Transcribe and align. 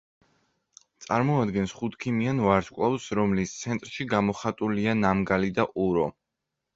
წარმოადგენს 1.03 1.73
ხუთქიმიან 1.81 2.41
ვარსკვლავს, 2.45 3.05
რომლის 3.19 3.53
ცენტრში 3.57 4.07
გამოხატულია 4.15 4.97
ნამგალი 5.03 5.53
და 5.59 5.67
ურო. 5.85 6.07